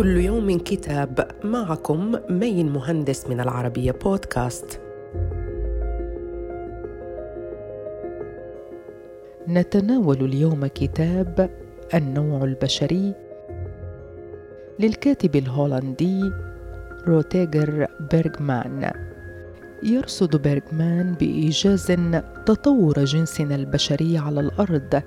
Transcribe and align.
كل 0.00 0.16
يوم 0.16 0.58
كتاب 0.58 1.30
معكم 1.44 2.14
مين 2.30 2.72
مهندس 2.72 3.26
من 3.26 3.40
العربية 3.40 3.92
بودكاست. 3.92 4.80
نتناول 9.48 10.24
اليوم 10.24 10.66
كتاب 10.66 11.50
النوع 11.94 12.44
البشري 12.44 13.14
للكاتب 14.78 15.36
الهولندي 15.36 16.30
روتيجر 17.08 17.86
بيرغمان. 18.12 18.92
يرصد 19.82 20.36
بيرغمان 20.36 21.14
بإيجاز 21.14 21.92
تطور 22.46 23.04
جنسنا 23.04 23.54
البشري 23.54 24.18
على 24.18 24.40
الأرض 24.40 25.02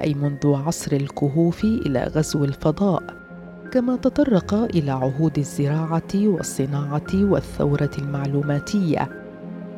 أي 0.00 0.14
منذ 0.14 0.54
عصر 0.54 0.92
الكهوف 0.92 1.64
إلى 1.64 2.04
غزو 2.04 2.44
الفضاء. 2.44 3.27
كما 3.72 3.96
تطرق 3.96 4.54
إلى 4.54 4.90
عهود 4.90 5.38
الزراعة 5.38 6.14
والصناعة 6.14 7.14
والثورة 7.14 7.90
المعلوماتية. 7.98 9.08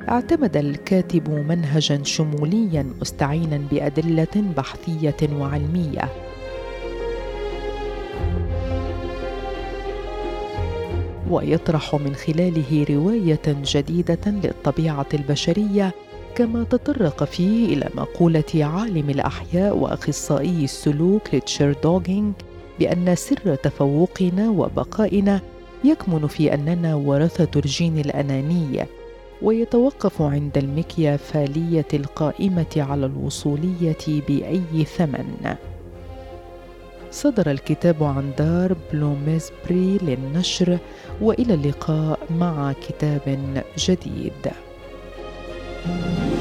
اعتمد 0.08 0.56
الكاتب 0.56 1.30
منهجا 1.30 2.02
شموليا 2.04 2.86
مستعينا 3.00 3.60
بأدلة 3.70 4.52
بحثية 4.56 5.16
وعلمية. 5.32 6.08
ويطرح 11.30 11.94
من 11.94 12.14
خلاله 12.14 12.86
رواية 12.90 13.42
جديدة 13.46 14.26
للطبيعة 14.26 15.06
البشرية 15.14 15.94
كما 16.34 16.64
تطرق 16.64 17.24
فيه 17.24 17.74
إلى 17.74 17.90
مقولة 17.94 18.44
عالم 18.54 19.10
الأحياء 19.10 19.76
وأخصائي 19.76 20.64
السلوك 20.64 21.30
ريتشارد 21.34 21.76
دوكينز 21.82 22.32
بأن 22.80 23.14
سر 23.14 23.54
تفوقنا 23.54 24.50
وبقائنا 24.50 25.40
يكمن 25.84 26.26
في 26.26 26.54
أننا 26.54 26.94
ورثة 26.94 27.60
الجين 27.60 27.98
الأناني 27.98 28.86
ويتوقف 29.42 30.22
عند 30.22 30.58
المكيافالية 30.58 31.86
القائمة 31.94 32.74
على 32.76 33.06
الوصولية 33.06 34.22
بأي 34.28 34.84
ثمن. 34.84 35.54
صدر 37.10 37.50
الكتاب 37.50 38.04
عن 38.04 38.32
دار 38.38 38.76
بلومزبري 38.92 39.98
للنشر 40.02 40.78
وإلى 41.20 41.54
اللقاء 41.54 42.18
مع 42.30 42.72
كتاب 42.72 43.38
جديد. 43.78 44.50
thank 45.82 46.34
you 46.34 46.39